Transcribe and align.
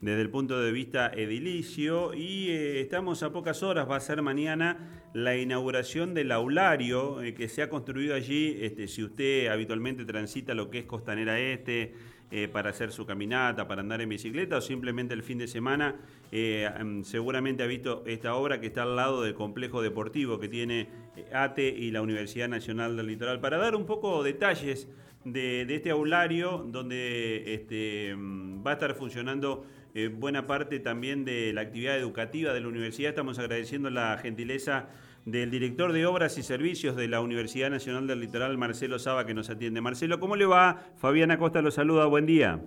desde 0.00 0.20
el 0.20 0.28
punto 0.28 0.60
de 0.60 0.70
vista 0.70 1.10
edilicio 1.14 2.12
y 2.12 2.50
eh, 2.50 2.80
estamos 2.80 3.22
a 3.22 3.32
pocas 3.32 3.62
horas, 3.62 3.88
va 3.88 3.96
a 3.96 4.00
ser 4.00 4.20
mañana 4.20 4.76
la 5.14 5.36
inauguración 5.36 6.12
del 6.12 6.30
aulario 6.30 7.22
eh, 7.22 7.32
que 7.32 7.48
se 7.48 7.62
ha 7.62 7.70
construido 7.70 8.14
allí, 8.14 8.58
este, 8.60 8.86
si 8.86 9.02
usted 9.02 9.46
habitualmente 9.46 10.04
transita 10.04 10.52
lo 10.52 10.68
que 10.68 10.80
es 10.80 10.84
Costanera 10.84 11.40
Este 11.40 11.94
eh, 12.36 12.48
para 12.48 12.70
hacer 12.70 12.90
su 12.90 13.06
caminata, 13.06 13.68
para 13.68 13.82
andar 13.82 14.00
en 14.00 14.08
bicicleta 14.08 14.56
o 14.56 14.60
simplemente 14.60 15.14
el 15.14 15.22
fin 15.22 15.38
de 15.38 15.46
semana, 15.46 15.94
mm, 16.32 17.02
seguramente 17.02 17.62
ha 17.62 17.66
visto 17.66 18.02
esta 18.06 18.34
obra 18.34 18.60
que 18.60 18.66
está 18.66 18.82
al 18.82 18.96
lado 18.96 19.22
del 19.22 19.34
complejo 19.34 19.82
deportivo 19.82 20.40
que 20.40 20.48
tiene 20.48 20.88
ATE 21.32 21.68
y 21.68 21.92
la 21.92 22.02
Universidad 22.02 22.48
Nacional 22.48 22.96
del 22.96 23.06
Litoral, 23.06 23.38
para 23.38 23.56
dar 23.58 23.76
un 23.76 23.86
poco 23.86 24.24
detalles 24.24 24.88
de, 25.24 25.62
este 25.74 25.90
aulario 25.90 26.66
donde 26.68 27.54
este, 27.54 28.14
mm, 28.16 28.66
va 28.66 28.72
a 28.72 28.74
estar 28.74 28.94
funcionando 28.94 29.64
eh, 29.94 30.08
buena 30.08 30.46
parte 30.46 30.80
también 30.80 31.24
de 31.24 31.52
la 31.52 31.60
actividad 31.60 31.96
educativa 31.96 32.52
de 32.52 32.60
la 32.60 32.68
universidad. 32.68 33.10
Estamos 33.10 33.38
agradeciendo 33.38 33.90
la 33.90 34.18
gentileza 34.18 34.88
del 35.24 35.50
director 35.50 35.92
de 35.92 36.06
Obras 36.06 36.36
y 36.38 36.42
Servicios 36.42 36.96
de 36.96 37.08
la 37.08 37.20
Universidad 37.20 37.70
Nacional 37.70 38.06
del 38.06 38.20
Litoral, 38.20 38.58
Marcelo 38.58 38.98
Saba, 38.98 39.24
que 39.24 39.34
nos 39.34 39.48
atiende. 39.50 39.80
Marcelo, 39.80 40.20
¿cómo 40.20 40.36
le 40.36 40.46
va? 40.46 40.82
Fabiana 40.96 41.38
Costa 41.38 41.62
lo 41.62 41.70
saluda, 41.70 42.06
buen 42.06 42.26
día. 42.26 42.60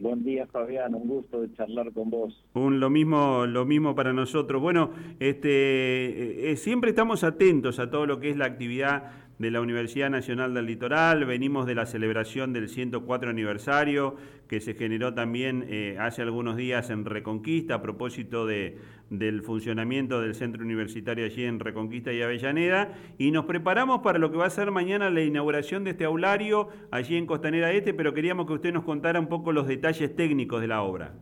Buen 0.00 0.22
día, 0.22 0.46
Fabián, 0.46 0.94
un 0.94 1.08
gusto 1.08 1.40
de 1.40 1.52
charlar 1.54 1.92
con 1.92 2.08
vos. 2.08 2.44
Un, 2.54 2.78
lo 2.78 2.88
mismo, 2.88 3.46
lo 3.46 3.64
mismo 3.64 3.96
para 3.96 4.12
nosotros. 4.12 4.62
Bueno, 4.62 4.90
este, 5.18 6.52
eh, 6.52 6.56
siempre 6.56 6.90
estamos 6.90 7.24
atentos 7.24 7.80
a 7.80 7.90
todo 7.90 8.06
lo 8.06 8.20
que 8.20 8.30
es 8.30 8.36
la 8.36 8.44
actividad 8.46 9.10
de 9.38 9.50
la 9.50 9.60
Universidad 9.60 10.10
Nacional 10.10 10.52
del 10.52 10.66
Litoral, 10.66 11.24
venimos 11.24 11.66
de 11.66 11.76
la 11.76 11.86
celebración 11.86 12.52
del 12.52 12.68
104 12.68 13.30
aniversario 13.30 14.16
que 14.48 14.60
se 14.60 14.74
generó 14.74 15.14
también 15.14 15.64
eh, 15.68 15.96
hace 16.00 16.22
algunos 16.22 16.56
días 16.56 16.90
en 16.90 17.04
Reconquista 17.04 17.74
a 17.74 17.82
propósito 17.82 18.46
de, 18.46 18.78
del 19.10 19.42
funcionamiento 19.42 20.20
del 20.20 20.34
centro 20.34 20.62
universitario 20.62 21.24
allí 21.24 21.44
en 21.44 21.60
Reconquista 21.60 22.12
y 22.12 22.20
Avellaneda 22.20 22.92
y 23.16 23.30
nos 23.30 23.46
preparamos 23.46 24.00
para 24.00 24.18
lo 24.18 24.30
que 24.30 24.36
va 24.36 24.46
a 24.46 24.50
ser 24.50 24.70
mañana 24.70 25.10
la 25.10 25.22
inauguración 25.22 25.84
de 25.84 25.90
este 25.90 26.04
aulario 26.04 26.68
allí 26.90 27.16
en 27.16 27.26
Costanera 27.26 27.72
Este, 27.72 27.94
pero 27.94 28.12
queríamos 28.12 28.46
que 28.46 28.52
usted 28.54 28.72
nos 28.72 28.84
contara 28.84 29.18
un 29.18 29.28
poco 29.28 29.52
los 29.52 29.66
detalles 29.66 30.14
técnicos 30.14 30.60
de 30.60 30.68
la 30.68 30.82
obra. 30.82 31.14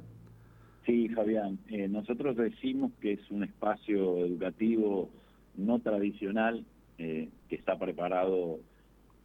Sí, 0.84 1.08
Fabián, 1.08 1.58
eh, 1.68 1.88
nosotros 1.88 2.36
decimos 2.36 2.92
que 3.00 3.12
es 3.12 3.30
un 3.30 3.42
espacio 3.42 4.24
educativo 4.24 5.10
no 5.56 5.80
tradicional 5.80 6.64
eh, 6.98 7.28
que 7.48 7.56
está 7.56 7.78
preparado 7.78 8.60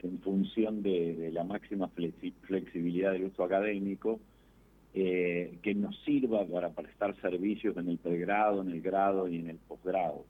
en 0.02 0.20
función 0.20 0.82
de, 0.82 1.30
la 1.32 1.44
máxima 1.44 1.90
flexibilidad 2.48 3.12
del 3.12 3.26
uso 3.26 3.44
académico, 3.44 4.20
eh, 4.94 5.58
que 5.62 5.74
nos 5.74 5.98
sirva 6.04 6.46
para 6.46 6.70
prestar 6.72 7.16
servicios 7.22 7.78
en 7.78 7.88
el 7.88 7.98
pregrado, 7.98 8.62
en 8.62 8.72
el 8.72 8.82
grado 8.82 9.28
y 9.30 9.38
en 9.38 9.50
el 9.50 9.58
posgrado. 9.58 10.26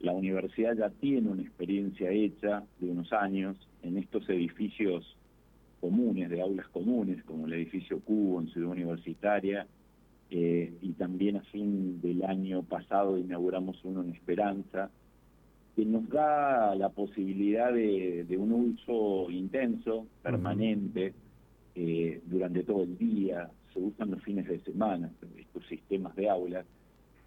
La 0.00 0.12
universidad 0.12 0.74
ya 0.76 0.88
tiene 0.88 1.28
una 1.28 1.42
experiencia 1.42 2.10
hecha 2.10 2.64
de 2.80 2.90
unos 2.90 3.12
años 3.12 3.56
en 3.82 3.98
estos 3.98 4.28
edificios 4.30 5.16
comunes, 5.80 6.30
de 6.30 6.40
aulas 6.40 6.68
comunes, 6.68 7.22
como 7.24 7.46
el 7.46 7.52
edificio 7.52 8.00
Cubo 8.00 8.40
en 8.40 8.48
Ciudad 8.48 8.70
Universitaria, 8.70 9.66
eh, 10.30 10.72
y 10.80 10.92
también 10.92 11.36
a 11.36 11.42
fin 11.42 12.00
del 12.00 12.24
año 12.24 12.62
pasado 12.62 13.18
inauguramos 13.18 13.84
uno 13.84 14.02
en 14.02 14.10
Esperanza, 14.10 14.90
que 15.76 15.84
nos 15.84 16.08
da 16.08 16.74
la 16.74 16.88
posibilidad 16.88 17.72
de, 17.72 18.36
un 18.38 18.52
uso 18.52 19.30
intenso, 19.30 20.06
permanente, 20.22 21.12
eh, 21.74 22.22
durante 22.26 22.62
todo 22.62 22.84
el 22.84 22.96
día, 22.96 23.50
se 23.72 23.80
usan 23.80 24.10
los 24.10 24.22
fines 24.22 24.46
de 24.48 24.60
semana, 24.60 25.10
estos 25.38 25.66
sistemas 25.66 26.14
de 26.16 26.28
aulas, 26.28 26.66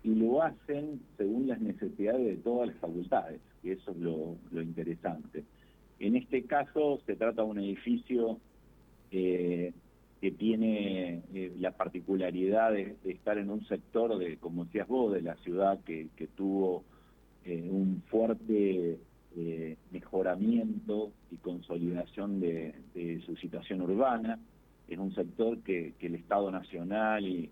y 0.03 0.13
lo 0.13 0.43
hacen 0.43 1.01
según 1.17 1.47
las 1.47 1.59
necesidades 1.59 2.25
de 2.25 2.37
todas 2.37 2.67
las 2.67 2.77
facultades, 2.77 3.41
y 3.63 3.71
eso 3.71 3.91
es 3.91 3.97
lo, 3.97 4.61
interesante. 4.61 5.43
En 5.99 6.15
este 6.15 6.43
caso 6.43 6.99
se 7.05 7.15
trata 7.15 7.41
de 7.41 7.47
un 7.47 7.59
edificio 7.59 8.39
eh, 9.11 9.73
que 10.21 10.31
tiene 10.31 11.21
eh, 11.33 11.53
la 11.59 11.71
particularidad 11.71 12.71
de, 12.71 12.95
estar 13.05 13.37
en 13.37 13.49
un 13.49 13.65
sector, 13.67 14.17
de 14.17 14.37
como 14.37 14.65
decías 14.65 14.87
vos, 14.87 15.13
de 15.13 15.21
la 15.21 15.35
ciudad 15.35 15.79
que, 15.83 16.09
tuvo 16.35 16.83
eh, 17.43 17.67
un 17.69 18.01
fuerte 18.07 18.97
eh, 19.37 19.77
mejoramiento 19.91 21.11
y 21.29 21.35
consolidación 21.37 22.39
de, 22.39 22.73
su 23.25 23.35
situación 23.35 23.81
urbana. 23.81 24.39
Es 24.87 24.97
un 24.97 25.13
sector 25.15 25.59
que, 25.59 25.93
el 25.99 26.15
Estado 26.15 26.51
Nacional 26.51 27.25
y, 27.25 27.49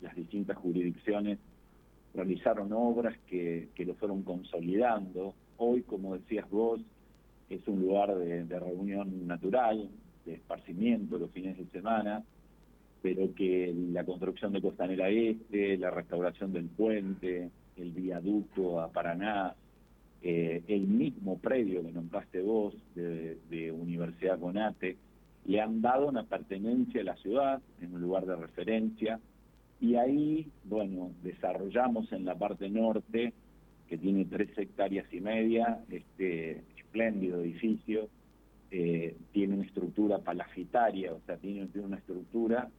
las 0.00 0.14
distintas 0.16 0.56
jurisdicciones 0.56 1.38
realizaron 2.14 2.72
obras 2.72 3.16
que, 3.26 3.68
lo 3.78 3.94
fueron 3.94 4.22
consolidando. 4.22 5.34
Hoy, 5.58 5.82
como 5.82 6.16
decías 6.16 6.48
vos, 6.50 6.80
es 7.50 7.66
un 7.68 7.80
lugar 7.80 8.16
de, 8.16 8.44
de 8.44 8.58
reunión 8.58 9.26
natural, 9.26 9.88
de 10.24 10.34
esparcimiento 10.34 11.18
los 11.18 11.30
fines 11.30 11.58
de 11.58 11.66
semana, 11.66 12.24
pero 13.02 13.34
que 13.34 13.74
la 13.92 14.04
construcción 14.04 14.52
de 14.52 14.62
Costanera 14.62 15.10
Este, 15.10 15.76
la 15.76 15.90
restauración 15.90 16.52
del 16.52 16.66
puente, 16.66 17.50
el 17.76 17.90
viaducto 17.90 18.80
a 18.80 18.88
Paraná, 18.92 19.54
eh, 20.22 20.62
el 20.68 20.82
mismo 20.82 21.38
predio 21.38 21.82
que 21.82 21.90
nombraste 21.90 22.40
vos 22.40 22.74
de, 22.94 23.72
Universidad 23.72 24.38
Conate, 24.38 24.96
le 25.44 25.60
han 25.60 25.82
dado 25.82 26.08
una 26.08 26.24
pertenencia 26.24 27.00
a 27.00 27.04
la 27.04 27.16
ciudad 27.16 27.60
en 27.80 27.94
un 27.94 28.00
lugar 28.00 28.26
de 28.26 28.36
referencia 28.36 29.20
y 29.80 29.96
ahí, 29.96 30.48
bueno, 30.64 31.10
desarrollamos 31.22 32.12
en 32.12 32.24
la 32.24 32.36
parte 32.36 32.70
norte, 32.70 33.32
que 33.88 33.98
tiene 33.98 34.24
tres 34.26 34.56
hectáreas 34.56 35.12
y 35.12 35.20
media, 35.20 35.80
este 35.90 36.62
espléndido 36.76 37.40
edificio, 37.40 38.08
eh, 38.70 39.16
tiene 39.32 39.54
una 39.54 39.64
estructura 39.64 40.18
palafitaria, 40.18 41.12
o 41.12 41.20
sea, 41.26 41.36
tiene 41.36 41.68
una 41.74 41.96
estructura 41.96 42.70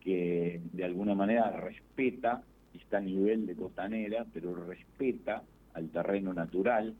que 0.00 0.60
de 0.72 0.84
alguna 0.84 1.14
manera 1.14 1.50
respeta 1.50 2.42
está 2.74 2.98
a 2.98 3.00
nivel 3.00 3.46
de 3.46 3.56
costanera, 3.56 4.26
pero 4.32 4.54
respeta 4.54 5.42
al 5.72 5.88
terreno 5.88 6.34
natural. 6.34 6.94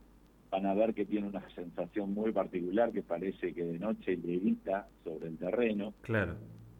Van 0.54 0.66
a 0.66 0.74
ver 0.74 0.94
que 0.94 1.04
tiene 1.04 1.26
una 1.26 1.42
sensación 1.50 2.14
muy 2.14 2.30
particular 2.30 2.92
que 2.92 3.02
parece 3.02 3.52
que 3.52 3.64
de 3.64 3.76
noche 3.76 4.16
levita 4.16 4.86
sobre 5.02 5.26
el 5.26 5.36
terreno. 5.36 5.94
Claro. 6.02 6.36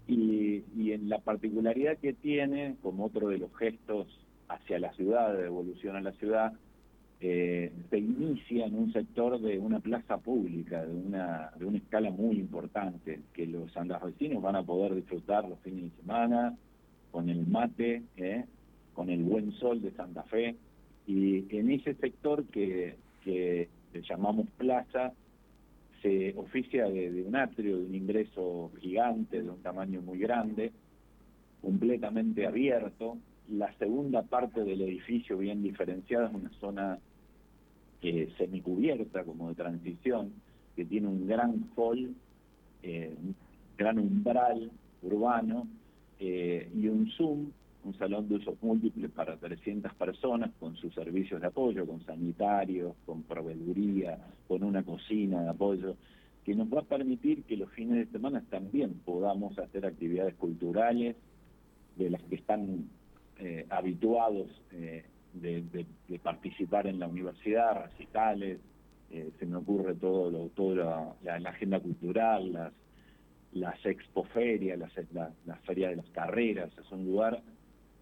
Y, 0.06 0.62
y 0.76 0.92
en 0.92 1.08
la 1.08 1.18
particularidad 1.18 1.98
que 1.98 2.12
tiene, 2.12 2.76
como 2.82 3.06
otro 3.06 3.30
de 3.30 3.38
los 3.38 3.52
gestos 3.56 4.06
hacia 4.48 4.78
la 4.78 4.92
ciudad, 4.92 5.36
de 5.36 5.46
evolución 5.46 5.96
a 5.96 6.00
la 6.00 6.12
ciudad, 6.12 6.52
eh, 7.20 7.72
se 7.90 7.98
inicia 7.98 8.66
en 8.66 8.76
un 8.76 8.92
sector 8.92 9.40
de 9.40 9.58
una 9.58 9.80
plaza 9.80 10.18
pública, 10.18 10.84
de 10.86 10.94
una, 10.94 11.50
de 11.58 11.64
una 11.64 11.78
escala 11.78 12.12
muy 12.12 12.36
importante, 12.36 13.22
que 13.32 13.44
los 13.44 13.72
vecinos 14.04 14.40
van 14.40 14.54
a 14.54 14.62
poder 14.62 14.94
disfrutar 14.94 15.48
los 15.48 15.58
fines 15.60 15.90
de 15.90 16.02
semana, 16.02 16.56
con 17.10 17.28
el 17.28 17.44
mate, 17.44 18.04
eh, 18.18 18.44
con 18.92 19.10
el 19.10 19.24
buen 19.24 19.50
sol 19.54 19.82
de 19.82 19.90
Santa 19.96 20.22
Fe, 20.22 20.54
y 21.08 21.44
en 21.56 21.72
ese 21.72 21.94
sector 21.94 22.44
que, 22.44 23.02
que 23.24 23.68
llamamos 24.02 24.46
plaza, 24.58 25.12
se 26.02 26.34
oficia 26.36 26.86
de, 26.88 27.22
un 27.22 27.34
atrio, 27.34 27.78
de 27.78 27.86
un 27.86 27.94
ingreso 27.94 28.70
gigante, 28.78 29.42
de 29.42 29.48
un 29.48 29.62
tamaño 29.62 30.02
muy 30.02 30.18
grande, 30.18 30.72
completamente 31.62 32.46
abierto. 32.46 33.16
La 33.48 33.72
segunda 33.78 34.22
parte 34.22 34.64
del 34.64 34.82
edificio, 34.82 35.38
bien 35.38 35.62
diferenciada, 35.62 36.28
es 36.28 36.34
una 36.34 36.50
zona 36.60 36.98
eh, 38.02 38.30
semicubierta, 38.36 39.24
como 39.24 39.48
de 39.48 39.54
transición, 39.54 40.32
que 40.76 40.84
tiene 40.84 41.08
un 41.08 41.26
gran 41.26 41.70
hall, 41.76 42.14
eh, 42.82 43.14
un 43.22 43.34
gran 43.78 43.98
umbral 43.98 44.70
urbano 45.02 45.66
eh, 46.18 46.70
y 46.74 46.88
un 46.88 47.10
zoom 47.12 47.50
un 47.84 47.96
salón 47.98 48.28
de 48.28 48.36
usos 48.36 48.56
múltiples 48.62 49.10
para 49.10 49.36
300 49.36 49.94
personas 49.94 50.50
con 50.58 50.74
sus 50.76 50.92
servicios 50.94 51.40
de 51.40 51.46
apoyo, 51.46 51.86
con 51.86 52.04
sanitarios, 52.04 52.94
con 53.04 53.22
proveeduría, 53.22 54.18
con 54.48 54.62
una 54.62 54.82
cocina 54.82 55.42
de 55.42 55.50
apoyo, 55.50 55.96
que 56.44 56.54
nos 56.54 56.72
va 56.72 56.80
a 56.80 56.84
permitir 56.84 57.44
que 57.44 57.56
los 57.56 57.70
fines 57.72 57.98
de 57.98 58.12
semana 58.12 58.42
también 58.50 58.94
podamos 59.04 59.58
hacer 59.58 59.86
actividades 59.86 60.34
culturales 60.34 61.16
de 61.96 62.10
las 62.10 62.22
que 62.22 62.36
están 62.36 62.88
eh, 63.38 63.66
habituados 63.70 64.50
eh, 64.72 65.04
de, 65.34 65.86
participar 66.22 66.86
en 66.86 66.98
la 66.98 67.06
universidad, 67.06 67.86
recitales, 67.86 68.60
eh, 69.10 69.30
se 69.38 69.46
me 69.46 69.56
ocurre 69.56 69.94
todo 69.94 70.30
lo, 70.30 70.48
toda 70.50 71.16
la, 71.22 71.48
agenda 71.48 71.80
cultural, 71.80 72.52
las 72.52 72.72
las 73.52 73.86
expoferias, 73.86 74.76
las, 74.78 74.90
la, 75.12 75.30
de 75.44 75.96
las 75.96 76.10
carreras, 76.10 76.70
es 76.76 76.90
un 76.90 77.06
lugar 77.06 77.40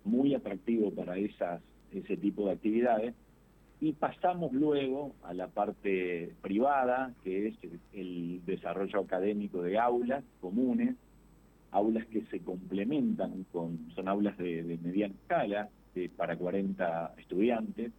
muy 0.04 0.34
atractivo 0.34 0.90
para 0.90 1.16
esas, 1.16 1.62
ese 1.93 2.16
tipo 2.16 2.46
de 2.46 2.52
actividades. 2.52 3.14
Y 3.81 3.94
pasamos 3.94 4.52
luego 4.52 5.12
a 5.25 5.34
la 5.34 5.49
parte 5.49 6.32
privada, 6.40 7.12
que 7.25 7.49
es 7.49 7.54
el 7.93 8.40
desarrollo 8.46 9.00
académico 9.00 9.62
de 9.62 9.78
aulas 9.78 10.22
comunes, 10.40 10.94
aulas 11.72 12.06
que 12.06 12.22
se 12.26 12.40
complementan 12.40 13.44
con, 13.50 13.90
son 13.94 14.08
aulas 14.08 14.38
de, 14.38 14.78
mediana 14.82 15.14
escala, 15.14 15.69
para 16.16 16.37
40 16.37 17.14
estudiantes, 17.19 17.93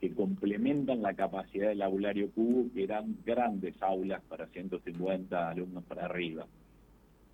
que 0.00 0.14
complementan 0.14 1.02
la 1.02 1.14
capacidad 1.14 1.68
del 1.68 1.82
aulario 1.82 2.30
cubo, 2.30 2.72
que 2.72 2.84
eran 2.84 3.16
grandes 3.24 3.80
aulas 3.82 4.22
para 4.28 4.46
150 4.46 5.50
alumnos 5.50 5.84
para 5.84 6.06
arriba. 6.06 6.46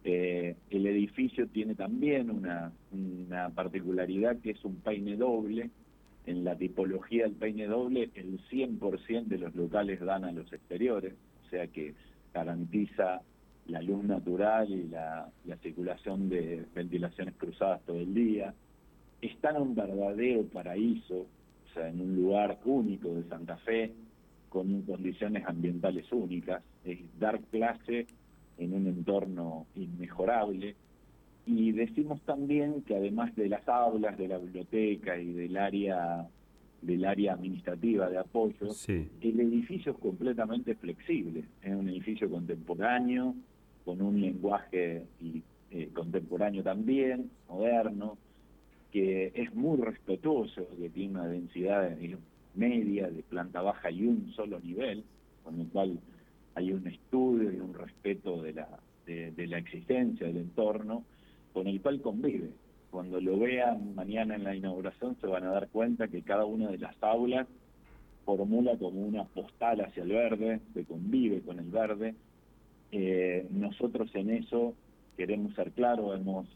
Eh, 0.08 0.54
el 0.70 0.86
edificio 0.86 1.48
tiene 1.48 1.74
también 1.74 2.30
una, 2.30 2.70
particularidad 3.56 4.36
que 4.36 4.50
es 4.52 4.64
un 4.64 4.76
peine 4.76 5.16
doble. 5.16 5.68
En 6.26 6.44
la 6.44 6.54
tipología 6.54 7.24
del 7.24 7.32
peine 7.32 7.66
doble, 7.66 8.10
el 8.14 8.38
100% 8.48 9.24
de 9.24 9.38
los 9.38 9.54
locales 9.56 9.98
dan 9.98 10.24
a 10.24 10.30
los 10.30 10.52
exteriores, 10.52 11.12
o 11.44 11.50
sea 11.50 11.66
que 11.66 11.94
garantiza 12.32 13.20
la 13.66 13.82
luz 13.82 14.04
natural 14.04 14.70
y 14.70 14.84
la, 14.84 15.28
circulación 15.60 16.28
de 16.28 16.64
ventilaciones 16.72 17.34
cruzadas 17.34 17.82
todo 17.82 17.98
el 17.98 18.14
día. 18.14 18.54
Está 19.20 19.50
en 19.50 19.56
un 19.56 19.74
verdadero 19.74 20.44
paraíso, 20.44 21.22
o 21.22 21.74
sea, 21.74 21.88
en 21.88 22.00
un 22.00 22.14
lugar 22.14 22.60
único 22.64 23.08
de 23.12 23.24
Santa 23.24 23.56
Fe, 23.56 23.92
con 24.50 24.82
condiciones 24.82 25.44
ambientales 25.46 26.06
únicas, 26.12 26.62
es 26.84 27.00
dar 27.18 27.40
clase 27.50 28.06
en 28.58 28.74
un 28.74 28.86
entorno 28.86 29.66
inmejorable. 29.74 30.74
Y 31.46 31.72
decimos 31.72 32.20
también 32.22 32.82
que 32.82 32.96
además 32.96 33.34
de 33.36 33.48
las 33.48 33.68
aulas, 33.68 34.18
de 34.18 34.28
la 34.28 34.38
biblioteca 34.38 35.16
y 35.18 35.32
del 35.32 35.56
área 35.56 36.26
del 36.82 37.04
área 37.04 37.32
administrativa 37.32 38.08
de 38.08 38.18
apoyo, 38.18 38.68
el 39.20 39.40
edificio 39.40 39.92
es 39.92 39.98
completamente 39.98 40.74
flexible, 40.74 41.44
es 41.62 41.74
un 41.74 41.88
edificio 41.88 42.30
contemporáneo, 42.30 43.34
con 43.84 44.02
un 44.02 44.20
lenguaje 44.20 45.04
eh, 45.70 45.88
contemporáneo 45.92 46.62
también, 46.62 47.30
moderno, 47.48 48.18
que 48.92 49.32
es 49.34 49.54
muy 49.54 49.78
respetuoso, 49.78 50.66
que 50.78 50.90
tiene 50.90 51.12
una 51.12 51.26
densidad 51.26 51.96
media 52.54 53.10
de 53.10 53.22
planta 53.22 53.62
baja 53.62 53.90
y 53.90 54.06
un 54.06 54.32
solo 54.32 54.60
nivel, 54.60 55.04
con 55.44 55.60
el 55.60 55.66
cual 55.68 55.98
hay 56.56 56.72
un 56.72 56.86
estudio 56.86 57.52
y 57.52 57.60
un 57.60 57.74
respeto 57.74 58.40
de 58.42 58.54
la, 58.54 58.66
de, 59.04 59.46
la 59.46 59.58
existencia 59.58 60.26
del 60.26 60.38
entorno, 60.38 61.04
con 61.52 61.66
el 61.66 61.82
cual 61.82 62.00
convive. 62.00 62.50
Cuando 62.90 63.20
lo 63.20 63.38
vean 63.38 63.94
mañana 63.94 64.36
en 64.36 64.44
la 64.44 64.56
inauguración 64.56 65.16
se 65.20 65.26
van 65.26 65.44
a 65.44 65.50
dar 65.50 65.68
cuenta 65.68 66.08
que 66.08 66.22
cada 66.22 66.46
una 66.46 66.70
de 66.70 66.78
las 66.78 66.96
aulas 67.02 67.46
formula 68.24 68.76
como 68.78 69.00
una 69.02 69.24
postal 69.24 69.82
hacia 69.82 70.02
el 70.02 70.08
verde, 70.08 70.60
se 70.72 70.84
convive 70.86 71.42
con 71.42 71.58
el 71.58 71.66
verde, 71.66 72.14
eh, 72.90 73.46
nosotros 73.50 74.10
en 74.14 74.30
eso 74.30 74.74
queremos 75.16 75.54
ser 75.54 75.72
claros, 75.72 76.18
hemos 76.18 76.46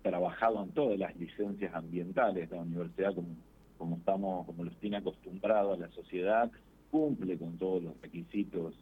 trabajado 0.00 0.62
en 0.62 0.70
todas 0.70 0.98
las 0.98 1.14
licencias 1.16 1.74
ambientales. 1.74 2.50
La 2.50 2.62
universidad, 2.62 3.14
como, 3.14 3.28
como 3.76 3.96
estamos, 3.96 4.46
como 4.46 4.64
los 4.64 4.74
tiene 4.76 4.96
acostumbrado 4.96 5.74
a 5.74 5.76
la 5.76 5.90
sociedad, 5.90 6.50
cumple 6.90 7.36
con 7.36 7.58
todos 7.58 7.82
los 7.82 8.00
requisitos 8.00 8.74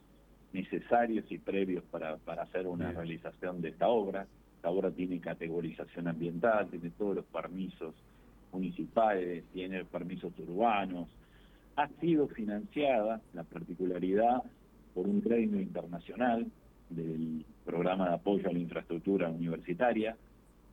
necesarios 0.53 1.25
y 1.29 1.39
previos 1.39 1.83
para, 1.85 2.17
para 2.17 2.43
hacer 2.43 2.67
una 2.67 2.91
realización 2.91 3.61
de 3.61 3.69
esta 3.69 3.89
obra. 3.89 4.27
Esta 4.55 4.69
obra 4.69 4.91
tiene 4.91 5.19
categorización 5.19 6.07
ambiental, 6.07 6.69
tiene 6.69 6.91
todos 6.91 7.15
los 7.15 7.25
permisos 7.25 7.93
municipales, 8.53 9.43
tiene 9.51 9.83
permisos 9.83 10.31
urbanos. 10.39 11.09
Ha 11.75 11.87
sido 11.99 12.27
financiada, 12.27 13.19
la 13.33 13.43
particularidad 13.43 14.43
por 14.93 15.07
un 15.07 15.21
crédito 15.21 15.57
internacional 15.57 16.45
del 16.89 17.43
programa 17.65 18.09
de 18.09 18.15
apoyo 18.15 18.47
a 18.47 18.53
la 18.53 18.59
infraestructura 18.59 19.29
universitaria, 19.29 20.15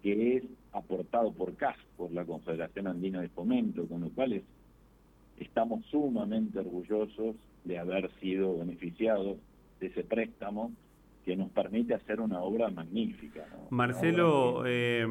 que 0.02 0.36
es 0.36 0.44
aportado 0.72 1.32
por 1.32 1.56
CAS, 1.56 1.76
por 1.96 2.12
la 2.12 2.24
Confederación 2.24 2.86
Andina 2.86 3.22
de 3.22 3.28
Fomento, 3.30 3.86
con 3.86 4.02
lo 4.02 4.10
cual 4.10 4.42
estamos 5.38 5.84
sumamente 5.86 6.58
orgullosos 6.58 7.36
de 7.64 7.78
haber 7.78 8.10
sido 8.20 8.58
beneficiados 8.58 9.38
de 9.80 9.88
ese 9.88 10.04
préstamo 10.04 10.72
que 11.24 11.36
nos 11.36 11.50
permite 11.50 11.94
hacer 11.94 12.20
una 12.20 12.40
obra 12.40 12.70
magnífica. 12.70 13.46
Marcelo, 13.70 14.62
eh, 14.66 15.06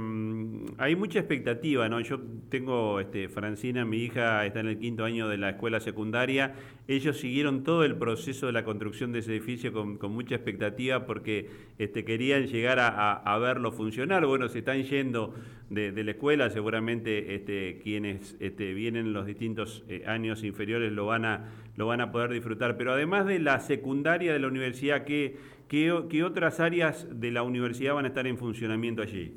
hay 0.77 0.95
mucha 0.95 1.19
expectativa, 1.19 1.87
¿no? 1.87 1.99
Yo 1.99 2.19
tengo, 2.49 2.99
este, 2.99 3.29
Francina, 3.29 3.85
mi 3.85 3.97
hija 3.97 4.45
está 4.45 4.59
en 4.59 4.67
el 4.67 4.79
quinto 4.79 5.05
año 5.05 5.27
de 5.27 5.37
la 5.37 5.51
escuela 5.51 5.79
secundaria, 5.79 6.55
ellos 6.87 7.19
siguieron 7.19 7.63
todo 7.63 7.83
el 7.83 7.95
proceso 7.95 8.47
de 8.47 8.53
la 8.53 8.63
construcción 8.63 9.11
de 9.11 9.19
ese 9.19 9.31
edificio 9.31 9.71
con, 9.71 10.11
mucha 10.11 10.33
expectativa 10.33 11.05
porque 11.05 11.49
este, 11.77 12.03
querían 12.03 12.47
llegar 12.47 12.79
a, 12.79 13.37
verlo 13.37 13.71
funcionar. 13.71 14.25
Bueno, 14.25 14.49
se 14.49 14.59
están 14.59 14.81
yendo 14.81 15.35
de, 15.69 16.03
la 16.03 16.11
escuela, 16.11 16.49
seguramente 16.49 17.35
este, 17.35 17.79
quienes 17.83 18.35
este, 18.39 18.73
vienen 18.73 19.13
los 19.13 19.27
distintos 19.27 19.85
eh, 19.87 20.03
años 20.07 20.43
inferiores 20.43 20.91
lo 20.91 21.05
van, 21.05 21.25
a, 21.25 21.45
lo 21.79 21.87
van 21.87 22.01
a 22.01 22.11
poder 22.11 22.29
disfrutar, 22.29 22.77
pero 22.77 22.91
además 22.91 23.25
de 23.25 23.39
la 23.39 23.59
secundaria 23.59 24.33
de 24.33 24.39
la 24.39 24.47
universidad, 24.47 25.05
¿qué 25.05 25.37
¿Qué, 25.69 26.23
otras 26.23 26.59
áreas 26.59 27.07
de 27.21 27.29
la 27.29 27.43
universidad 27.43 27.93
van 27.93 28.05
a 28.05 28.07
estar 28.07 28.25
en 28.25 28.39
funcionamiento 28.39 29.03
allí? 29.03 29.35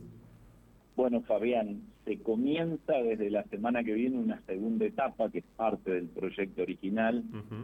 Bueno, 0.96 1.20
Fabián, 1.20 1.82
se 2.06 2.20
comienza 2.20 2.94
desde 2.94 3.28
la 3.28 3.44
semana 3.44 3.84
que 3.84 3.92
viene 3.92 4.16
una 4.16 4.40
segunda 4.46 4.86
etapa 4.86 5.30
que 5.30 5.40
es 5.40 5.44
parte 5.56 5.90
del 5.90 6.06
proyecto 6.06 6.62
original, 6.62 7.22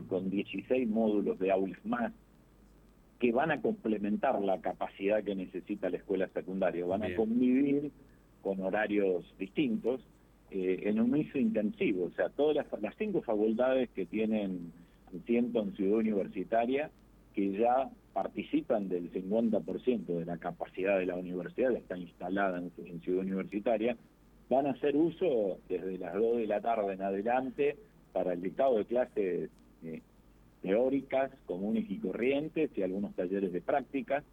con 0.09 0.29
16 0.29 0.87
módulos 0.87 1.39
de 1.39 1.51
aulas 1.51 1.83
más, 1.87 2.13
que 3.19 3.33
van 3.33 3.51
a 3.53 3.63
complementar 3.63 4.39
la 4.43 4.61
capacidad 4.61 5.25
que 5.25 5.35
necesita 5.35 5.89
la 5.89 5.97
escuela 5.97 6.29
secundaria, 6.35 6.85
van 6.85 7.05
a 7.05 7.17
convivir 7.17 7.91
con 8.43 8.61
horarios 8.61 9.25
distintos 9.39 10.03
eh, 10.51 10.81
en 10.85 11.01
un 11.01 11.15
uso 11.15 11.39
intensivo, 11.39 12.07
o 12.07 12.11
sea, 12.13 12.29
todas 12.31 12.57
las, 12.57 12.67
las 12.81 12.95
cinco 12.97 13.23
facultades 13.23 13.91
que 13.91 14.07
tienen 14.07 14.73
asiento 15.17 15.63
en 15.63 15.75
ciudad 15.75 15.99
universitaria, 15.99 16.91
que 17.35 17.53
ya 17.53 17.91
participan 18.13 18.89
del 18.89 19.13
50% 19.13 20.07
de 20.07 20.25
la 20.25 20.39
capacidad 20.39 20.99
de 20.99 21.07
la 21.07 21.15
universidad, 21.15 21.73
está 21.77 21.97
instalada 21.97 22.59
en, 22.59 23.01
Ciudad 23.01 23.23
Universitaria, 23.23 23.97
van 24.49 24.67
a 24.67 24.71
hacer 24.71 24.97
uso 24.97 25.59
desde 25.69 25.99
las 25.99 26.15
2 26.15 26.39
de 26.39 26.47
la 26.47 26.61
tarde 26.61 26.95
en 26.95 27.03
adelante 27.03 27.77
para 28.13 28.33
el 28.33 28.43
dictado 28.43 28.79
de 28.79 28.85
clases 28.87 29.51
eh, 29.85 30.03
teóricas, 30.63 31.31
comunes 31.47 31.85
y 31.89 31.99
corrientes 31.99 32.71
y 32.77 32.83
algunos 32.83 33.15
talleres 33.15 33.53
de 33.53 33.61
práctica 33.61 34.25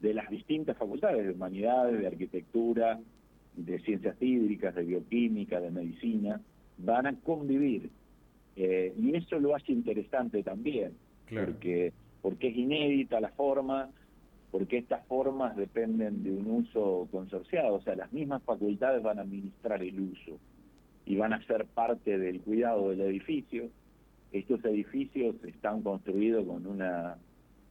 de 0.00 0.14
las 0.14 0.28
distintas 0.28 0.76
facultades 0.76 1.24
de 1.24 1.32
humanidades, 1.32 1.98
de 1.98 2.06
arquitectura, 2.06 3.00
de 3.56 3.78
ciencias 3.80 4.16
hídricas, 4.20 4.74
de 4.74 4.82
bioquímica, 4.82 5.60
de 5.60 5.70
medicina, 5.70 6.40
van 6.78 7.06
a 7.06 7.14
convivir. 7.16 7.90
Eh, 8.56 8.94
y 8.98 9.14
eso 9.16 9.38
lo 9.38 9.54
hace 9.54 9.72
interesante 9.72 10.42
también, 10.42 10.92
porque 11.28 11.92
porque 12.22 12.48
es 12.48 12.56
inédita 12.56 13.20
la 13.20 13.30
forma, 13.30 13.88
porque 14.50 14.78
estas 14.78 15.06
formas 15.06 15.56
dependen 15.56 16.22
de 16.22 16.32
un 16.32 16.46
uso 16.50 17.08
consorciado, 17.10 17.74
o 17.74 17.82
sea, 17.82 17.96
las 17.96 18.12
mismas 18.12 18.42
facultades 18.42 19.02
van 19.02 19.18
a 19.18 19.22
administrar 19.22 19.82
el 19.82 19.98
uso 20.00 20.38
y 21.06 21.16
van 21.16 21.32
a 21.32 21.44
ser 21.46 21.66
parte 21.66 22.18
del 22.18 22.40
cuidado 22.40 22.90
del 22.90 23.00
edificio. 23.02 23.68
Estos 24.32 24.64
edificios 24.64 25.36
están 25.44 25.82
construidos 25.82 26.46
con 26.46 26.66
una 26.66 27.16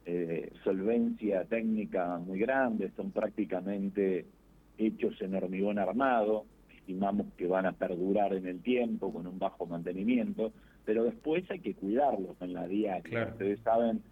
eh, 0.04 0.52
solvencia 0.64 1.44
técnica 1.44 2.18
muy 2.18 2.38
grande, 2.38 2.90
son 2.96 3.12
prácticamente 3.12 4.26
hechos 4.80 5.20
en 5.20 5.34
hormigón 5.34 5.78
armado, 5.78 6.44
estimamos 6.76 7.26
que 7.36 7.46
van 7.46 7.66
a 7.66 7.72
perdurar 7.72 8.34
en 8.34 8.46
el 8.46 8.60
tiempo 8.60 9.12
con 9.12 9.26
un 9.26 9.38
bajo 9.38 9.66
mantenimiento, 9.66 10.52
pero 10.84 11.04
después 11.04 11.48
hay 11.50 11.60
que 11.60 11.74
cuidarlos 11.74 12.36
en 12.40 12.54
la 12.54 12.66
diaria. 12.66 13.28
Ustedes 13.32 13.60
saben 13.60 14.02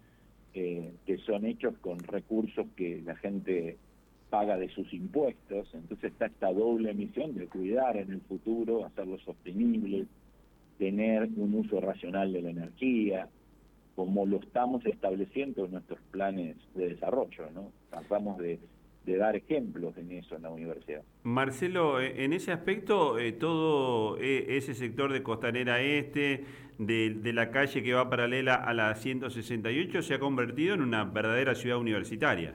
eh, 0.53 0.93
que 1.05 1.17
son 1.19 1.45
hechos 1.45 1.75
con 1.81 1.99
recursos 1.99 2.67
que 2.75 3.01
la 3.05 3.15
gente 3.15 3.77
paga 4.29 4.57
de 4.57 4.69
sus 4.69 4.93
impuestos, 4.93 5.67
entonces 5.73 6.11
está 6.11 6.27
esta 6.27 6.53
doble 6.53 6.93
misión 6.93 7.35
de 7.35 7.47
cuidar 7.47 7.97
en 7.97 8.11
el 8.11 8.21
futuro, 8.21 8.85
hacerlo 8.85 9.17
sostenible, 9.19 10.05
tener 10.77 11.23
un 11.35 11.55
uso 11.55 11.81
racional 11.81 12.31
de 12.31 12.41
la 12.43 12.51
energía, 12.51 13.27
como 13.95 14.25
lo 14.25 14.37
estamos 14.37 14.85
estableciendo 14.85 15.65
en 15.65 15.71
nuestros 15.71 15.99
planes 16.11 16.55
de 16.75 16.89
desarrollo, 16.89 17.49
¿no? 17.53 17.71
Tratamos 17.89 18.37
de 18.37 18.59
de 19.09 19.17
dar 19.17 19.35
ejemplos 19.35 19.97
en 19.97 20.11
eso 20.11 20.35
en 20.35 20.43
la 20.43 20.51
universidad. 20.51 21.01
Marcelo, 21.23 21.99
eh, 21.99 22.23
en 22.23 22.33
ese 22.33 22.51
aspecto, 22.51 23.17
eh, 23.17 23.31
todo 23.31 24.17
eh, 24.19 24.57
ese 24.57 24.75
sector 24.75 25.11
de 25.11 25.23
Costanera 25.23 25.81
Este, 25.81 26.45
de, 26.77 27.33
la 27.33 27.49
calle 27.49 27.81
que 27.81 27.93
va 27.93 28.09
paralela 28.09 28.55
a 28.55 28.73
la 28.73 28.93
168, 28.95 30.01
se 30.03 30.13
ha 30.13 30.19
convertido 30.19 30.75
en 30.75 30.81
una 30.81 31.03
verdadera 31.05 31.55
ciudad 31.55 31.77
universitaria. 31.77 32.53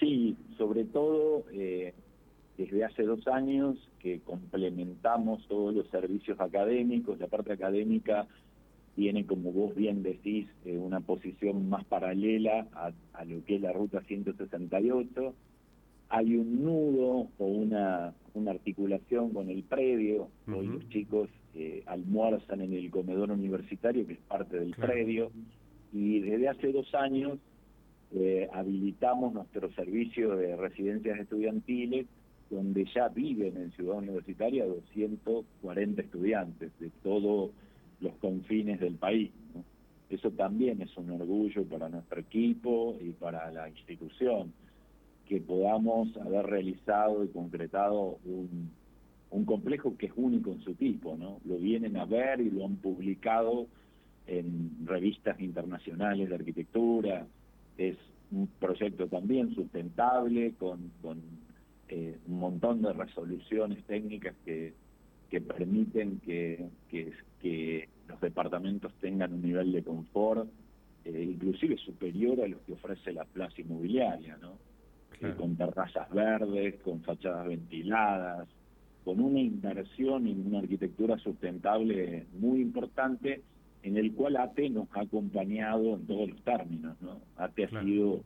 Sí, 0.00 0.36
sobre 0.58 0.84
todo 0.84 1.44
desde 2.58 2.84
hace 2.84 3.04
dos 3.04 3.26
años 3.28 3.76
que 4.00 4.20
complementamos 4.20 5.46
todos 5.48 5.74
los 5.74 5.88
servicios 5.88 6.38
académicos, 6.40 7.18
la 7.18 7.26
parte 7.26 7.52
académica 7.52 8.26
tiene, 8.94 9.26
como 9.26 9.52
vos 9.52 9.74
bien 9.74 10.02
decís, 10.02 10.46
eh, 10.64 10.76
una 10.78 11.00
posición 11.00 11.68
más 11.68 11.84
paralela 11.84 12.66
a, 12.72 13.24
lo 13.24 13.44
que 13.44 13.56
es 13.56 13.60
la 13.60 13.72
ruta 13.72 14.00
168. 14.02 15.34
hay 16.10 16.36
un 16.36 16.62
nudo 16.62 17.28
o 17.38 17.46
una, 17.46 18.14
una 18.34 18.50
articulación 18.52 19.30
con 19.30 19.50
el 19.50 19.62
predio. 19.64 20.28
Hoy 20.46 20.66
los 20.66 20.88
chicos 20.90 21.28
eh, 21.54 21.82
almuerzan 21.86 22.60
en 22.60 22.72
el 22.72 22.90
comedor 22.90 23.30
universitario, 23.30 24.06
que 24.06 24.14
es 24.14 24.20
parte 24.20 24.58
del 24.58 24.74
predio, 24.74 25.30
y 25.92 26.20
desde 26.20 26.48
hace 26.48 26.72
dos 26.72 26.94
años 26.94 27.38
eh, 28.12 28.48
habilitamos 28.52 29.32
nuestro 29.32 29.72
servicio 29.72 30.36
de 30.36 30.56
residencias 30.56 31.18
estudiantiles, 31.18 32.06
donde 32.50 32.84
ya 32.94 33.08
viven 33.08 33.56
en 33.56 33.72
Ciudad 33.72 33.98
Universitaria 33.98 34.66
240 34.66 36.02
estudiantes 36.02 36.70
de 36.78 36.90
todos 37.02 37.50
los 38.00 38.14
confines 38.16 38.80
del 38.80 38.96
país. 38.96 39.30
Eso 40.10 40.30
también 40.30 40.82
es 40.82 40.96
un 40.96 41.10
orgullo 41.10 41.64
para 41.64 41.88
nuestro 41.88 42.20
equipo 42.20 42.96
y 43.00 43.10
para 43.12 43.50
la 43.50 43.68
institución 43.68 44.52
que 45.26 45.40
podamos 45.40 46.14
haber 46.18 46.46
realizado 46.46 47.24
y 47.24 47.28
concretado 47.28 48.18
un, 48.24 48.70
complejo 49.46 49.96
que 49.96 50.06
es 50.06 50.12
único 50.14 50.52
en 50.52 50.60
su 50.60 50.74
tipo, 50.74 51.16
¿no? 51.16 51.40
Lo 51.44 51.56
vienen 51.56 51.96
a 51.96 52.04
ver 52.04 52.40
y 52.40 52.50
lo 52.50 52.64
han 52.64 52.76
publicado 52.76 53.66
en 54.26 54.86
revistas 54.86 55.40
internacionales 55.40 56.28
de 56.28 56.34
arquitectura, 56.36 57.26
es 57.76 57.96
un 58.30 58.46
proyecto 58.60 59.08
también 59.08 59.52
sustentable 59.54 60.54
con, 60.54 60.92
con 61.02 61.20
eh, 61.88 62.16
un 62.28 62.38
montón 62.38 62.82
de 62.82 62.92
resoluciones 62.92 63.82
técnicas 63.84 64.34
que, 64.44 64.72
que 65.30 65.40
permiten 65.40 66.20
que, 66.20 66.68
que, 66.88 67.12
que, 67.40 67.88
los 68.08 68.20
departamentos 68.20 68.92
tengan 69.00 69.32
un 69.32 69.40
nivel 69.40 69.72
de 69.72 69.82
confort 69.82 70.46
eh, 71.04 71.22
inclusive 71.22 71.78
superior 71.78 72.40
a 72.42 72.48
los 72.48 72.60
que 72.62 72.74
ofrece 72.74 73.12
la 73.12 73.24
plaza 73.24 73.60
inmobiliaria, 73.62 74.36
¿no? 74.36 74.58
con 75.38 75.56
terrazas 75.56 76.10
verdes, 76.10 76.74
con 76.82 77.00
fachadas 77.02 77.46
ventiladas, 77.46 78.46
con 79.04 79.20
una 79.20 79.40
inversión 79.40 80.26
en 80.26 80.46
una 80.46 80.60
arquitectura 80.60 81.18
sustentable 81.18 82.26
muy 82.32 82.60
importante, 82.60 83.42
en 83.82 83.96
el 83.96 84.12
cual 84.12 84.36
ATE 84.36 84.70
nos 84.70 84.88
ha 84.92 85.00
acompañado 85.00 85.94
en 85.94 86.06
todos 86.06 86.30
los 86.30 86.42
términos. 86.42 86.96
¿no? 87.02 87.20
ATE 87.36 87.64
ha 87.64 87.82
sido 87.82 88.22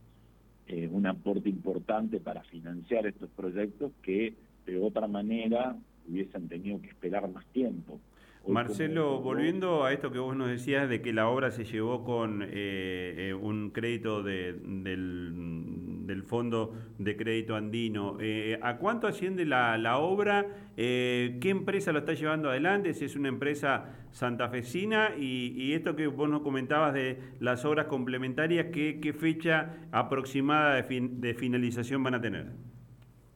eh, 0.69 0.89
un 0.91 1.07
aporte 1.07 1.49
importante 1.49 2.21
para 2.21 2.43
financiar 2.45 3.07
estos 3.07 3.29
proyectos 3.31 3.93
que 4.03 4.35
de 4.67 4.81
otra 4.81 5.09
manera 5.09 5.77
hubiesen 6.09 6.49
tenido 6.49 6.81
que 6.81 6.89
esperar 6.89 7.29
más 7.31 7.47
tiempo. 7.47 8.01
Marcelo, 8.49 9.21
volviendo 9.21 9.85
a 9.85 9.93
esto 9.93 10.11
que 10.11 10.19
vos 10.19 10.35
nos 10.35 10.49
decías 10.49 10.89
de 10.89 11.03
que 11.03 11.13
la 11.13 11.29
obra 11.29 11.51
se 11.51 11.65
llevó 11.65 12.03
con 12.05 12.43
eh, 12.43 12.49
eh, 12.53 13.35
un 13.35 13.71
crédito 13.71 14.23
del, 14.23 14.85
del, 14.85 16.23
Fondo 16.23 16.75
de 16.99 17.17
Crédito 17.17 17.57
Andino, 17.57 18.17
eh, 18.21 18.59
¿a 18.63 18.77
cuánto 18.79 19.07
asciende 19.07 19.45
la, 19.45 19.79
la 19.79 19.99
obra? 19.99 20.47
¿Qué 20.77 21.39
empresa 21.45 21.93
lo 21.93 22.01
está 22.01 22.15
llevando 22.15 22.51
adelante? 22.51 22.95
Si 22.95 23.05
es 23.05 23.17
una 23.17 23.29
empresa 23.29 23.95
santafesina 24.13 25.11
y, 25.19 25.55
y 25.57 25.73
esto 25.75 25.97
que 25.97 26.07
vos 26.07 26.29
nos 26.29 26.43
comentabas 26.43 26.95
de 26.95 27.19
las 27.41 27.65
obras 27.65 27.87
complementarias, 27.87 28.67
¿qué, 28.73 28.99
qué 29.01 29.13
fecha 29.13 29.89
aproximada 29.91 30.75
de, 30.75 31.09
de 31.11 31.35
finalización 31.35 32.03
van 32.03 32.15
a 32.15 32.21
tener? 32.21 32.47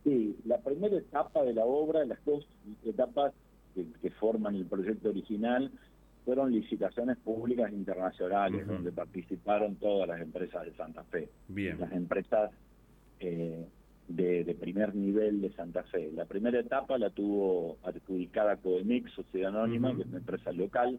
Sí, 0.05 0.37
la 0.45 0.59
primera 0.59 0.97
etapa 0.97 1.43
de 1.45 1.55
la 1.55 1.65
obra, 1.65 2.05
las 2.05 2.25
dos 2.25 2.47
etapas 2.85 3.33
que, 3.75 4.11
forman 4.11 4.57
el 4.57 4.67
proyecto 4.67 5.11
original 5.11 5.71
fueron 6.25 6.53
licitaciones 6.53 7.17
públicas 7.19 7.73
internacionales 7.73 8.67
donde 8.67 8.93
participaron 8.93 9.77
todas 9.77 10.09
las 10.09 10.21
empresas 10.21 10.65
de 10.65 10.73
Santa 10.75 11.03
Fe, 11.05 11.29
las 11.49 11.93
empresas 11.93 12.51
eh, 13.21 13.67
de, 14.09 14.57
primer 14.61 14.95
nivel 14.95 15.41
de 15.41 15.53
Santa 15.53 15.83
Fe. 15.85 16.11
La 16.13 16.25
primera 16.27 16.61
etapa 16.61 16.99
la 16.99 17.11
tuvo 17.11 17.79
adjudicada 17.83 18.57
Coemix, 18.57 19.13
Sociedad 19.13 19.51
Anónima, 19.51 19.95
que 19.95 20.03
es 20.03 20.09
una 20.09 20.19
empresa 20.19 20.53
local. 20.53 20.99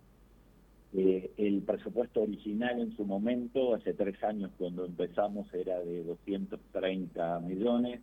Eh, 0.96 1.32
el 1.38 1.62
presupuesto 1.64 2.22
original 2.22 2.80
en 2.80 2.96
su 2.96 3.04
momento, 3.04 3.74
hace 3.74 3.94
tres 3.94 4.22
años 4.24 4.52
cuando 4.58 4.86
empezamos, 4.86 5.52
era 5.54 5.80
de 5.80 6.04
230 6.04 7.40
millones, 7.40 8.02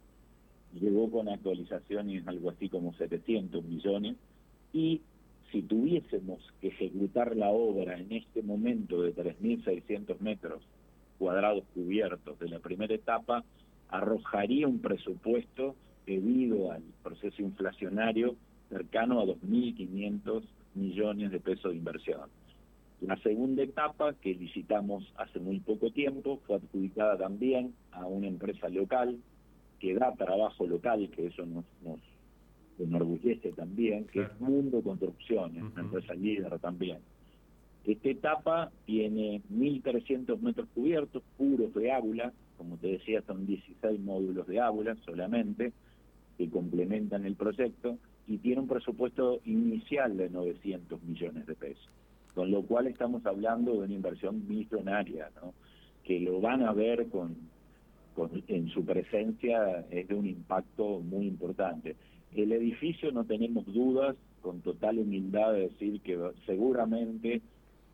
llegó 0.75 1.11
con 1.11 1.29
actualizaciones 1.29 2.27
algo 2.27 2.51
así 2.51 2.69
como 2.69 2.95
700 2.95 3.65
millones 3.65 4.17
y 4.73 5.01
si 5.51 5.63
tuviésemos 5.63 6.39
que 6.61 6.69
ejecutar 6.69 7.37
la 7.37 7.51
obra 7.51 7.99
en 7.99 8.13
este 8.13 8.43
momento 8.43 9.03
de 9.03 9.15
3.600 9.15 10.21
metros 10.21 10.63
cuadrados 11.19 11.65
cubiertos 11.75 12.39
de 12.39 12.49
la 12.49 12.61
primera 12.61 12.95
etapa, 12.95 13.45
arrojaría 13.89 14.69
un 14.69 14.79
presupuesto 14.79 15.75
debido 16.07 16.71
al 16.73 16.83
proceso 17.03 17.43
inflacionario 17.43 18.37
cercano 18.69 19.21
a 19.21 19.25
2.500 19.25 20.43
millones 20.75 21.33
de 21.33 21.41
pesos 21.41 21.73
de 21.73 21.79
inversión. 21.79 22.31
La 23.01 23.17
segunda 23.23 23.63
etapa, 23.63 24.13
que 24.15 24.35
licitamos 24.35 25.13
hace 25.17 25.41
muy 25.41 25.59
poco 25.61 25.91
tiempo, 25.91 26.39
fue 26.47 26.57
adjudicada 26.57 27.17
también 27.17 27.75
a 27.93 28.07
una 28.07 28.29
empresa 28.29 28.69
local 28.69 29.19
que 29.81 29.95
da 29.95 30.15
trabajo 30.15 30.67
local, 30.67 31.11
que 31.11 31.27
eso 31.27 31.45
nos, 31.47 31.65
nos 31.83 31.99
enorgullece 32.79 33.53
también, 33.53 34.05
que 34.07 34.23
es 34.23 34.41
Mundo 34.41 34.83
Construcciones, 34.83 35.63
una 35.63 35.81
empresa 35.81 36.15
líder 36.15 36.59
también. 36.61 36.99
Esta 37.85 38.11
etapa 38.11 38.71
tiene 38.85 39.41
1.300 39.51 40.39
metros 40.41 40.69
cubiertos, 40.75 41.23
puros 41.37 41.73
de 41.75 41.91
ábula, 41.91 42.33
como 42.59 42.77
te 42.77 42.89
decía, 42.89 43.23
son 43.27 43.47
16 43.47 44.01
módulos 44.01 44.47
de 44.47 44.61
ábula 44.61 44.95
solamente, 45.07 45.73
que 46.37 46.51
complementan 46.51 47.25
el 47.25 47.37
proyecto, 47.37 47.97
y 48.27 48.39
tiene 48.39 48.61
un 48.61 48.69
presupuesto 48.69 49.41
inicial 49.47 50.17
de 50.17 50.29
900 50.29 51.03
millones 51.03 51.47
de 51.47 51.55
pesos. 51.55 51.89
Con 52.35 52.51
lo 52.51 52.63
cual 52.63 52.87
estamos 52.87 53.25
hablando 53.27 53.73
de 53.73 53.79
una 53.79 53.95
inversión 53.95 54.47
millonaria, 54.47 55.31
¿no? 55.41 55.55
que 56.05 56.21
lo 56.21 56.41
van 56.41 56.63
a 56.63 56.73
ver 56.73 57.09
con, 57.09 57.37
con, 58.29 58.45
en 58.49 58.69
su 58.69 58.85
presencia, 58.85 59.87
es 59.91 60.09
de 60.09 60.15
un 60.15 60.27
impacto 60.27 61.01
muy 61.01 61.27
importante. 61.27 61.97
El 62.35 62.53
edificio 62.53 63.11
no 63.13 63.25
tenemos 63.25 63.67
dudas, 63.67 64.17
con 64.41 64.61
total 64.61 64.99
humildad 64.99 65.53
de 65.53 65.69
decir 65.69 66.01
que 66.01 66.19
seguramente 66.47 67.43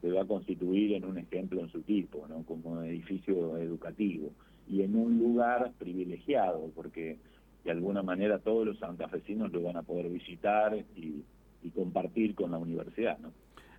se 0.00 0.10
va 0.12 0.22
a 0.22 0.26
constituir 0.26 0.92
en 0.94 1.04
un 1.04 1.18
ejemplo 1.18 1.60
en 1.60 1.68
su 1.70 1.82
tipo, 1.82 2.26
¿no? 2.28 2.42
como 2.44 2.82
edificio 2.82 3.56
educativo 3.58 4.30
y 4.68 4.82
en 4.82 4.96
un 4.96 5.18
lugar 5.18 5.72
privilegiado, 5.78 6.70
porque 6.74 7.18
de 7.64 7.70
alguna 7.70 8.02
manera 8.02 8.38
todos 8.38 8.66
los 8.66 8.78
santafesinos 8.78 9.52
lo 9.52 9.62
van 9.62 9.76
a 9.76 9.82
poder 9.82 10.08
visitar 10.08 10.76
y, 10.96 11.22
compartir 11.74 12.36
con 12.36 12.52
la 12.52 12.58
universidad. 12.58 13.18
¿no? 13.18 13.32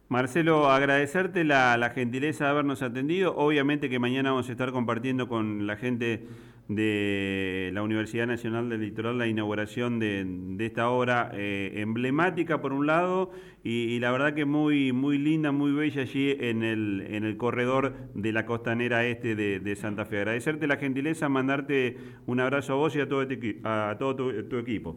Marcelo, 0.09 0.69
agradecerte 0.69 1.43
la, 1.43 1.91
gentileza 1.93 2.45
de 2.45 2.51
habernos 2.51 2.81
atendido. 2.81 3.35
Obviamente 3.35 3.89
que 3.89 3.99
mañana 3.99 4.31
vamos 4.31 4.47
a 4.47 4.53
estar 4.53 4.71
compartiendo 4.71 5.27
con 5.27 5.67
la 5.67 5.75
gente 5.75 6.23
de 6.69 7.71
la 7.73 7.81
Universidad 7.81 8.25
Nacional 8.25 8.69
del 8.69 8.81
Litoral 8.81 9.17
la 9.17 9.27
inauguración 9.27 9.99
de, 9.99 10.25
esta 10.59 10.89
obra 10.89 11.31
eh, 11.33 11.73
emblemática 11.75 12.61
por 12.61 12.71
un 12.71 12.87
lado 12.87 13.31
y, 13.63 13.99
la 13.99 14.11
verdad 14.11 14.33
que 14.33 14.45
muy 14.45 14.93
muy 14.93 15.17
linda, 15.17 15.51
muy 15.51 15.73
bella 15.73 16.03
allí 16.03 16.31
en 16.39 16.63
el, 16.63 17.05
en 17.09 17.25
el 17.25 17.35
corredor 17.35 17.93
de 18.13 18.31
la 18.31 18.45
costanera 18.45 19.05
este 19.05 19.35
de, 19.35 19.75
Santa 19.75 20.05
Fe. 20.05 20.19
Agradecerte 20.19 20.67
la 20.67 20.77
gentileza, 20.77 21.27
mandarte 21.27 21.97
un 22.27 22.39
abrazo 22.39 22.73
a 22.73 22.75
vos 22.77 22.95
y 22.95 23.01
a 23.01 23.09
todo, 23.09 23.27
a 23.63 23.95
todo 23.99 24.15
tu, 24.15 24.57
equipo. 24.57 24.95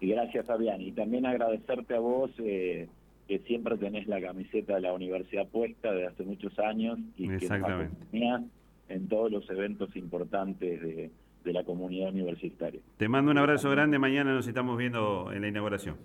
Y 0.00 0.08
gracias 0.08 0.44
Fabián, 0.44 0.80
y 0.80 0.90
también 0.90 1.24
agradecerte 1.24 1.94
a 1.94 2.00
vos. 2.00 2.32
Eh, 2.40 2.88
que 3.32 3.38
siempre 3.46 3.78
tenés 3.78 4.06
la 4.08 4.20
camiseta 4.20 4.74
de 4.74 4.82
la 4.82 4.92
universidad 4.92 5.48
puesta 5.48 5.90
de 5.90 6.06
hace 6.06 6.22
muchos 6.22 6.58
años 6.58 6.98
y 7.16 7.28
que 7.28 7.48
nos 7.48 8.42
en 8.90 9.08
todos 9.08 9.32
los 9.32 9.48
eventos 9.48 9.96
importantes 9.96 10.82
de, 10.82 11.10
de 11.42 11.52
la 11.54 11.64
comunidad 11.64 12.10
universitaria. 12.10 12.82
Te 12.98 13.08
mando 13.08 13.30
un 13.30 13.38
abrazo 13.38 13.70
grande, 13.70 13.98
mañana 13.98 14.34
nos 14.34 14.46
estamos 14.46 14.76
viendo 14.76 15.32
en 15.32 15.40
la 15.40 15.48
inauguración. 15.48 15.96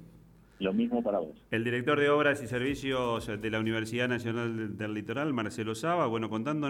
Lo 0.60 0.72
mismo 0.72 1.03
para 1.03 1.19
vos. 1.19 1.36
El 1.51 1.65
director 1.65 2.00
de 2.00 2.10
Obras 2.10 2.41
y 2.41 2.48
Servicios 2.48 3.27
de 3.27 3.51
la 3.51 3.60
Universidad 3.60 4.07
Nacional 4.07 4.77
del 4.77 4.93
Litoral, 4.93 5.34
Marcelo 5.34 5.75
Saba, 5.75 6.07
bueno, 6.07 6.29
contando 6.29 6.65